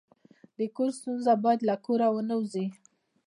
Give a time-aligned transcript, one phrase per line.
[0.57, 2.65] د کور ستونزه باید له کوره ونه وځي.